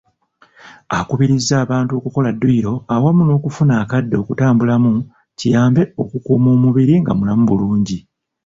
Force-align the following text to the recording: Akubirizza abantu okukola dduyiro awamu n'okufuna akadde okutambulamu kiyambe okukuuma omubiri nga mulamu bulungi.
Akubirizza 0.99 1.53
abantu 1.65 1.91
okukola 1.99 2.29
dduyiro 2.35 2.73
awamu 2.95 3.21
n'okufuna 3.25 3.73
akadde 3.83 4.15
okutambulamu 4.21 4.91
kiyambe 5.37 5.81
okukuuma 6.01 6.47
omubiri 6.55 6.93
nga 7.01 7.11
mulamu 7.17 7.43
bulungi. 7.49 7.97